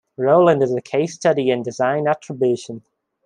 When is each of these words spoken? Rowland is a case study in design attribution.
Rowland 0.17 0.63
is 0.63 0.73
a 0.73 0.81
case 0.81 1.13
study 1.13 1.51
in 1.51 1.61
design 1.61 2.07
attribution. 2.07 2.81